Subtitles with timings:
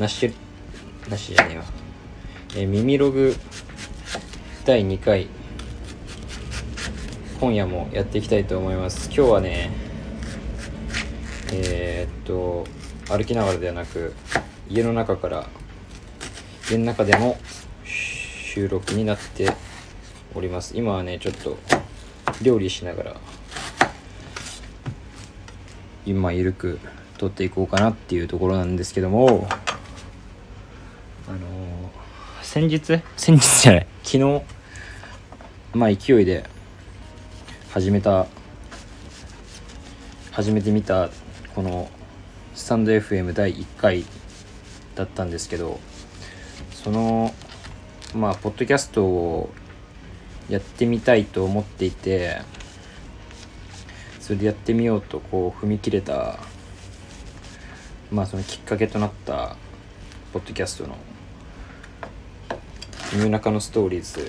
[0.00, 0.32] なし
[1.10, 1.64] なしじゃねえわ、
[2.56, 3.36] えー、耳ログ
[4.64, 5.28] 第2回。
[7.38, 9.10] 今夜もやっていきたいと思います。
[9.14, 9.70] 今日はね
[11.52, 12.66] えー、っと
[13.14, 14.14] 歩きながらではなく
[14.70, 15.46] 家の中から
[16.70, 17.36] 家の中での
[17.84, 19.52] 収録になって
[20.34, 20.78] おります。
[20.78, 21.58] 今はねちょっと
[22.40, 23.16] 料理しながら
[26.06, 26.80] 今ゆるく
[27.18, 29.46] 撮っていこうかなっていうところなんですけども。
[31.30, 31.42] あのー、
[32.42, 33.00] 先日？
[33.16, 33.86] 先日じゃない。
[34.02, 34.42] 昨日
[35.72, 36.42] まあ勢いで
[37.72, 38.26] 始めた
[40.32, 41.08] 始めてみた
[41.54, 41.88] この
[42.56, 44.04] スタンド FM 第1回
[44.96, 45.78] だったんですけど
[46.72, 47.32] その
[48.12, 49.50] まあポッドキャストを
[50.48, 52.42] やってみたいと思っていて
[54.18, 56.40] それでやってみようとこう踏み切れた
[58.10, 59.54] まあそのきっかけとなった
[60.32, 60.96] ポッドキャストの
[63.12, 64.20] 「ニューナカのストーリーズ」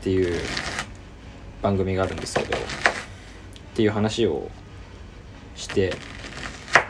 [0.00, 0.40] っていう
[1.62, 2.60] 番組があるんですけどっ
[3.74, 4.50] ていう話を
[5.56, 5.94] して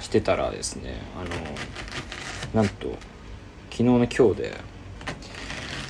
[0.00, 2.88] してたらですねあのなんと
[3.70, 4.60] 昨日の今日で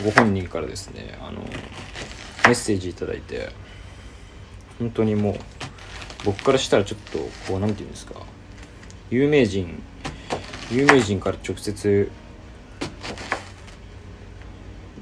[0.04, 3.50] ご本人からですねあのメッセージ頂いて
[4.78, 5.38] 本当にもう
[6.24, 7.18] 僕からしたらちょっと
[7.50, 8.14] こう何て言うんですか
[9.10, 9.82] 有名人
[10.70, 12.10] 有名人から直接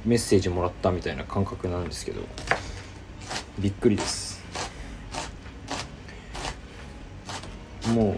[0.07, 2.23] メッセージもらったみたいな感覚なんですけど
[3.59, 4.37] びっくりです。
[7.89, 8.17] も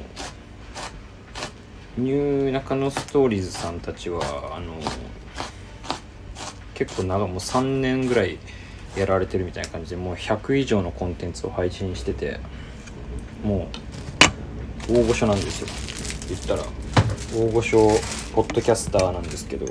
[1.96, 4.20] うニューナカのストーリーズさんたちは
[4.56, 4.74] あの
[6.74, 8.38] 結構長もう3年ぐらい
[8.96, 12.38] やられてるみたいな感じでもう100以上のコンテンツを配信してて
[13.42, 13.68] も
[14.88, 15.68] う大御所なんですよ。
[16.28, 16.64] 言ったら
[17.34, 17.88] 大御所
[18.34, 19.66] ポッドキャスターなんですけど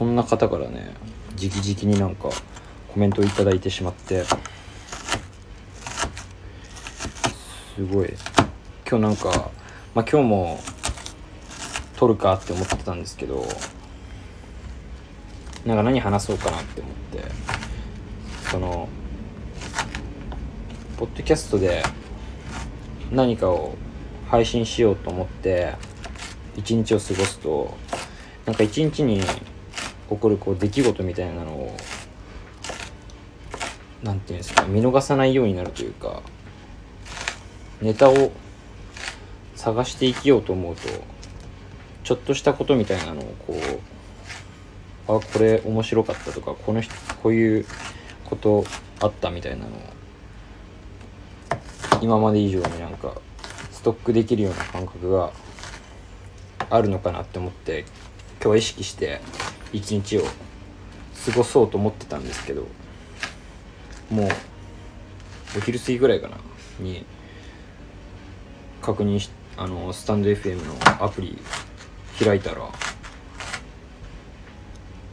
[0.00, 0.94] そんな方からね
[1.38, 2.30] 直々になんか
[2.88, 4.34] コメントを頂いてしまってす
[7.84, 8.14] ごい。
[8.88, 9.50] 今日なんか
[9.94, 10.58] まあ今日も
[11.96, 13.46] 撮るかって思ってたんですけど
[15.66, 17.22] なんか何話そうかなって思って
[18.50, 18.88] その
[20.96, 21.82] ポッドキャストで
[23.12, 23.76] 何かを
[24.28, 25.74] 配信しようと思って
[26.56, 27.76] 一日を過ごすと
[28.46, 29.20] なんか一日に
[30.10, 31.76] 起こるこう出来事みたいなのを
[34.02, 36.22] 何て言うんですか見逃さないようになるというか
[37.80, 38.32] ネタを
[39.54, 40.88] 探して生きようと思うと
[42.02, 43.54] ちょっとしたことみたいなのをこ
[45.08, 47.66] うあこれ面白かったとかこの人こういう
[48.24, 48.64] こと
[49.00, 49.70] あったみたいなのを
[52.00, 53.14] 今まで以上になんか
[53.70, 55.32] ストックできるような感覚が
[56.70, 57.84] あるのかなって思って
[58.40, 59.20] 今日は意識して
[59.72, 62.66] 一日を過ごそうと思ってたんですけど
[64.10, 64.28] もう
[65.58, 66.38] お昼過ぎぐらいかな
[66.78, 67.04] に
[68.80, 71.38] 確認しあのスタンド FM のアプリ
[72.18, 72.62] 開いたら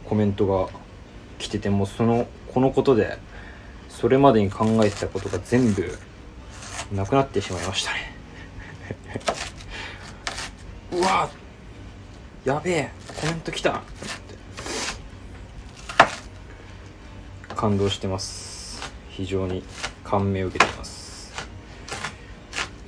[0.04, 0.68] コメントが
[1.38, 3.18] 来ててもそのこのことで
[3.88, 5.98] それまでに考えてたことが全部
[6.92, 8.14] なくなってしまいましたね。
[10.92, 11.28] うわ
[12.44, 13.82] やべえコメント来た。
[17.58, 18.80] 感動してます。
[19.10, 19.64] 非常に
[20.04, 21.34] 感銘を受けてます。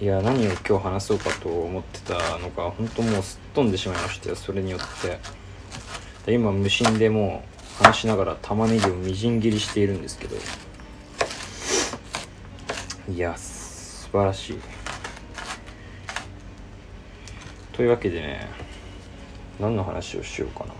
[0.00, 4.80] いや何を今日話そうかと思ってたのか本当もうすっ飛んでしまいましたよそれによっ
[6.24, 6.32] て。
[6.32, 7.42] 今無心でも
[7.80, 10.36] う話しながら玉ねぎをみじん切りしているんですけど。
[13.12, 14.58] いや素晴らしい。
[17.72, 18.48] というわけでね
[19.58, 20.72] 何の話をしようかな。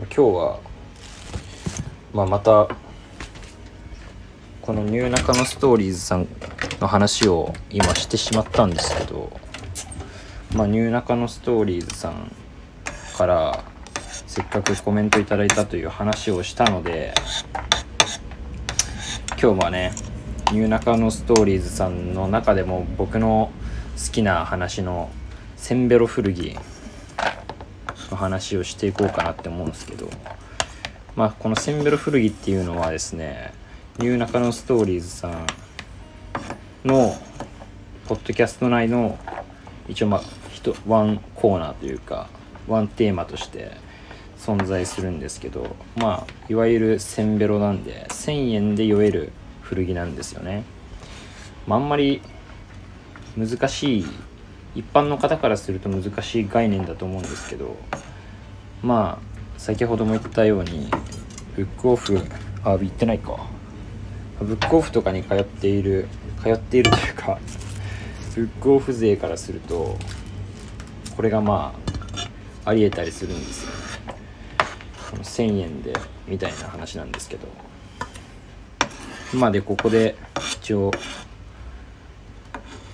[0.00, 0.58] 今日は、
[2.16, 2.66] まあ、また
[4.62, 6.26] このニューナカのストーリーズさん
[6.80, 9.38] の話を今してしまったんですけど、
[10.54, 12.34] まあ、ニューナカのストーリーズさん
[13.18, 13.62] から
[14.26, 17.12] せっかくコメントいただいたという話をしたので
[19.38, 19.92] 今日はね
[20.52, 23.52] ニューナカのストーリーズさんの中でも僕の
[24.02, 25.10] 好きな話の
[25.58, 26.56] センベロ古着
[28.10, 30.08] の話をしていこうかなって思うんですけど
[31.16, 33.54] まあこのセンベロ古着っていうのはですね
[33.98, 35.46] ニューナカのストーリーズさん
[36.84, 37.16] の
[38.06, 39.18] ポッドキャスト内の
[39.88, 40.20] 一応まあ
[40.86, 42.28] ワンコーナーというか
[42.68, 43.72] ワンテーマとして
[44.38, 50.64] 存在するんですけどまあいわゆるセンベロなんで1000円で酔える古着なんですよね、
[51.66, 52.20] まあ、あんまり
[53.38, 54.06] 難しい
[54.74, 57.76] 一般の方からすると難しい概念だと思うんですけど
[58.82, 60.90] まあ先ほども言ったように
[61.56, 62.20] ブックオフ。
[62.62, 63.46] あ言ってないか。
[64.40, 66.08] ブックオフとかに通っている
[66.42, 67.38] 通っているというか
[68.34, 69.96] ブックオフ勢からすると
[71.16, 71.74] これがま
[72.64, 73.70] あありえたりするんですよ。
[73.70, 74.20] ね
[75.10, 75.94] この1000円で
[76.28, 77.48] みたいな話なんですけど。
[79.34, 80.16] まあでここで
[80.60, 80.92] 一応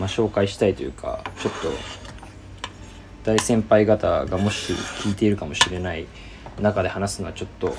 [0.02, 1.70] まあ、紹介したいというかちょっと
[3.22, 6.06] 大先輩方がもし聞いているかもしれない
[6.60, 7.76] 中で話すのはちょっと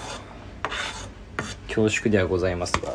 [1.74, 2.94] 恐縮ではございますが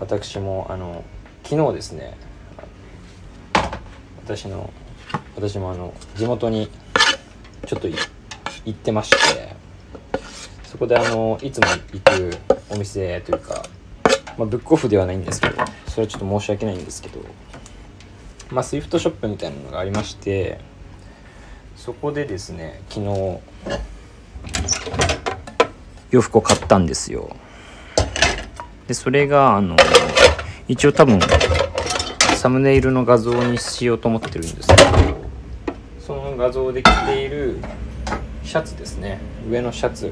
[0.00, 1.04] 私もあの
[1.44, 2.16] 昨日ですね
[4.24, 4.72] 私の
[5.36, 6.70] 私もあの地元に
[7.66, 7.98] ちょっと行
[8.70, 9.54] ってまして
[10.64, 12.38] そこであのいつも行く
[12.70, 13.62] お店というか、
[14.38, 15.56] まあ、ブックオフではないんですけど
[15.88, 17.20] それはちょっと申し訳ないんですけど
[18.50, 20.58] まあ、スイフトショップみたいなのがありまして
[21.76, 23.40] そこでですね昨日
[26.10, 27.36] 洋服を買ったんですよ。
[28.88, 29.76] でそれがあの
[30.66, 31.20] 一応多分
[32.36, 34.82] サムネイルの画像にしようと思ってるんですけど
[36.00, 37.58] その画像で着ている
[38.42, 39.20] シャツですね。
[39.50, 40.10] 上のシャツ。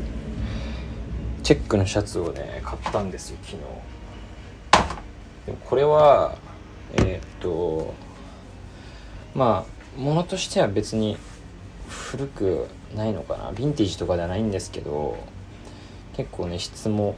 [1.43, 3.63] チェックのシャツをね買ったんですよ昨日。
[5.47, 6.37] でもこれは
[6.97, 7.95] えー、っと
[9.35, 11.17] まあ物としては別に
[11.89, 13.53] 古くないのかな。
[13.53, 15.17] ヴィンテージとかではないんですけど
[16.15, 17.17] 結構ね質も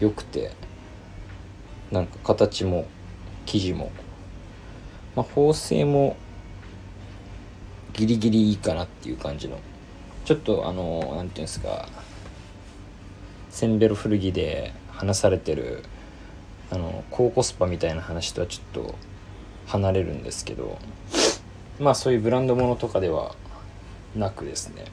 [0.00, 0.52] 良くて
[1.90, 2.86] なんか形も
[3.46, 3.90] 生地も、
[5.16, 6.16] まあ、縫製も
[7.94, 9.58] ギリギリいいかなっていう感じの
[10.24, 11.88] ちょっとあの何て言うんですか
[13.50, 15.82] センベロ古着で話されてる
[16.70, 18.94] あの高コスパみたいな話とはちょっと
[19.66, 20.78] 離れるんですけど
[21.80, 23.34] まあそういうブランド物とかでは
[24.14, 24.84] なくですね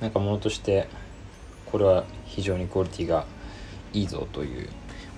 [0.00, 0.88] なんか物として
[1.66, 3.26] これは非常にクオリティが
[3.94, 4.68] いいぞという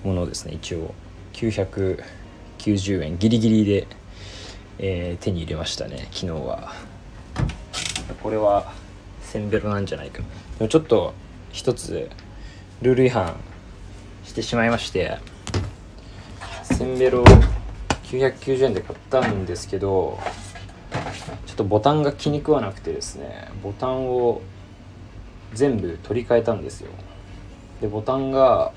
[0.03, 0.93] ものですね一応
[1.33, 2.03] 990
[3.03, 3.87] 円ギリギリで、
[4.79, 6.73] えー、手に入れましたね昨日は。
[8.23, 8.71] これは
[9.21, 10.19] センベロなんじゃないか。
[10.57, 11.13] でもちょっと
[11.51, 12.09] 一つ
[12.81, 13.35] ルール違反
[14.23, 15.17] してしまいまして
[16.63, 17.23] センベロ
[18.03, 20.19] 990円で買ったんですけど
[21.45, 24.41] ちょっとボタンが気に食わなくてですねボタンを
[25.53, 26.91] 全部取り替えたんですよ。
[27.81, 28.71] でボタンが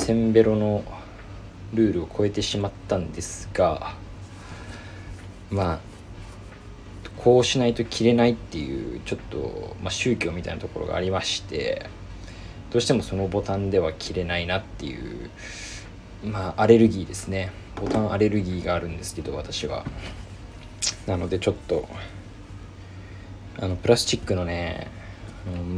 [0.07, 0.85] センベロの
[1.73, 3.93] ルールを超えてしまったんですが
[5.49, 5.79] まあ
[7.17, 11.87] こうしないと着れないっていうちょっと、まあ、宗教みたいなところがありまして
[12.71, 15.29] どうしてもそのボタンでは着れないなっていう
[16.23, 17.51] まあアレルギーですね。
[17.75, 19.83] ボタンアレルギーがあるんですけど私は。
[21.05, 21.85] なのでちょっと
[23.59, 24.87] あのプラスチックのね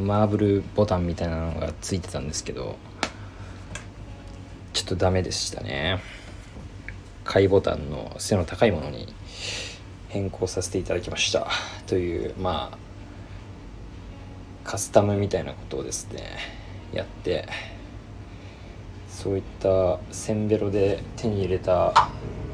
[0.05, 2.77] マーブルボタンみたいなのがついてたんですけど
[4.89, 5.99] とダメでしたね。
[7.23, 9.13] 買いボタンの背の高いものに
[10.07, 11.47] 変更させていただきました。
[11.85, 12.77] というまあ
[14.63, 16.23] カスタムみたいなことをですね
[16.91, 17.47] やって
[19.07, 22.09] そういったセンベロで手に入れた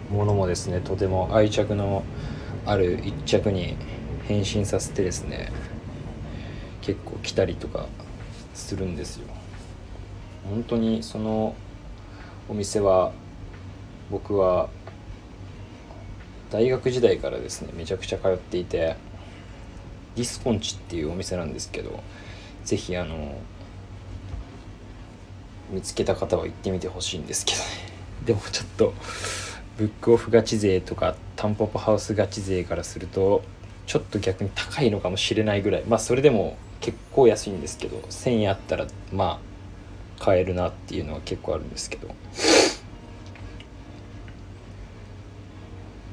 [0.09, 2.03] ものもですねとても愛着の
[2.65, 3.77] ある一着に
[4.27, 5.53] 変身させてですね
[6.81, 7.85] 結構来たりとか
[8.53, 9.27] するんですよ。
[10.49, 11.55] 本当にその
[12.47, 13.11] お店は
[14.11, 14.69] 僕は
[16.51, 18.95] 大学時代からですねめちゃくちゃ通っていて
[20.15, 22.01] ディスコンチっていうお店なんですけど
[22.63, 23.37] 是非あの
[25.69, 27.65] 見つけた方は行ってみてほしいんですけどね。
[28.25, 28.93] でもちょっと
[29.77, 33.43] ブックオフガチ勢とかタンポポハウスガチ勢からすると
[33.87, 35.83] ちょっと逆に高いのかもしれないぐらい。
[35.83, 39.54] まあそれでも結構安いんですけど1000円あったらまあ
[40.19, 42.13] 買えるなっていうのは結構あるんですけど。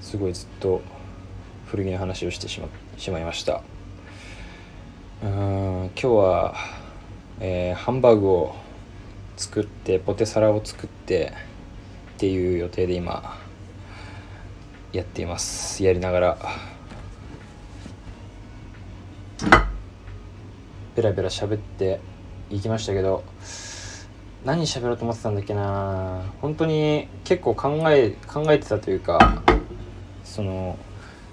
[0.00, 0.82] すごいずっと
[1.66, 2.68] 古着の話をしてしま
[2.98, 3.62] しまいました。
[5.22, 6.54] うん今日は、
[7.40, 8.54] えー、ハンバーグを
[9.38, 11.32] 作ってポテサラを作って
[12.16, 13.38] っていう予定で今
[14.92, 15.82] やっています。
[15.82, 16.38] やりながら。
[20.94, 22.00] ベラベラ喋って
[22.50, 23.24] いきましたけど
[24.44, 26.22] 何喋ろうと思ってたんだっけな。
[26.40, 29.42] 本当に結構考え考えてたというか
[30.24, 30.76] その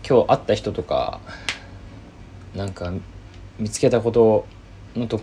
[0.07, 1.19] 今日会った人とか
[2.55, 2.93] なんか
[3.57, 4.45] 見つけたこと
[4.95, 5.21] のと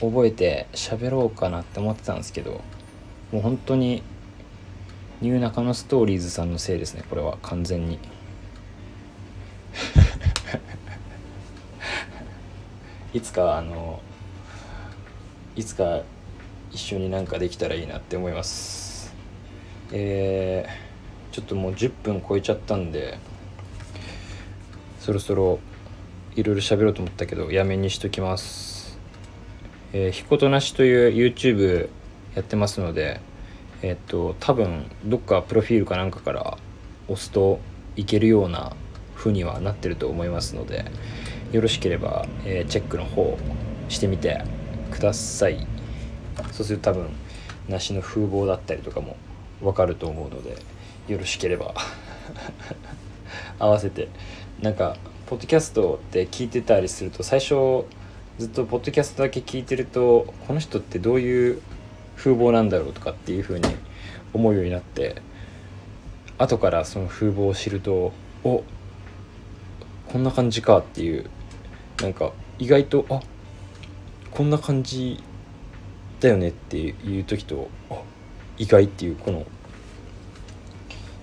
[0.00, 2.60] 覚えて喋ろうかなって思ってたんですけど
[3.30, 4.02] もう本当に
[5.20, 8.00] ニューナカのストーリーズさんのせいですねこれは完全に。
[13.14, 14.00] いつかあの
[15.54, 16.02] いつか
[16.74, 19.14] 一緒になんかできたらいいなって思います。
[19.92, 23.18] えー、ちょっともう10分超えちゃったんで
[24.98, 25.60] そろそろ
[26.34, 28.98] いろいろ喋ろうと思ったけどやめにしときます。
[29.92, 31.88] えー、ひことなしという YouTube
[32.34, 33.20] やってますので
[33.82, 36.58] えっと多分どっかプロフィールかなんかから
[37.06, 37.60] 押すと
[37.94, 38.74] いけるような
[39.14, 40.86] 風にはなってると思いますので
[41.52, 43.38] よろしければ、えー、チェックの方
[43.88, 44.42] してみて
[44.90, 45.73] ください。
[46.52, 47.08] そうすると多分
[47.68, 49.16] 梨の風貌だったりとかも
[49.60, 50.56] 分かると思うので
[51.08, 51.74] よろしければ
[53.58, 54.08] 合わせて
[54.60, 57.84] なんかポッドキャストって聞いてたりすると最初
[58.38, 61.62] ずっとポッドキャストだけ聞いてるとこの人ってどういう
[62.16, 63.66] 風貌なんだろうとかっていう風に
[64.32, 65.16] 思うようになって
[66.38, 68.12] 後からその風貌を知ると
[68.42, 68.64] お
[70.08, 71.30] こんな感じかっていう
[72.00, 73.20] なんか意外とあ
[74.30, 75.22] こんな感じ
[76.24, 77.68] だよねっていう時と
[78.56, 79.44] 意外っていうこの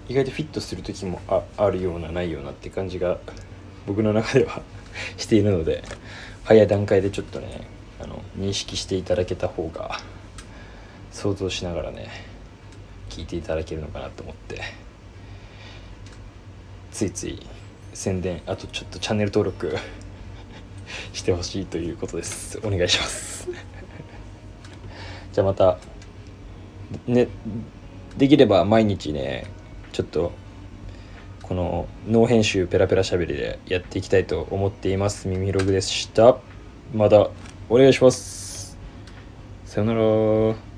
[0.07, 3.17] 意外とフィットする時もああるようなないようなって感じが
[3.87, 4.61] 僕の中では
[5.17, 5.83] しているので
[6.43, 7.67] 早い段階でちょっとね
[7.99, 9.99] あの認識していただけた方が
[11.11, 12.09] 想像しながらね
[13.09, 14.61] 聞いていただけるのかなと思って
[16.91, 17.41] ついつい
[17.93, 19.75] 宣伝あとちょっとチャンネル登録
[21.11, 22.59] してほしいということです。
[22.63, 23.49] お願いします。
[25.31, 25.77] じゃあまた
[27.07, 27.27] ね
[28.17, 29.45] できれば毎日ね
[29.91, 30.31] ちょっと
[31.41, 35.27] この脳編集ペラペラしゃべりでやっていきたいと思っています。
[35.27, 36.37] 耳ログでした。
[36.93, 37.29] また
[37.69, 38.77] お願いします。
[39.65, 40.70] さよなら。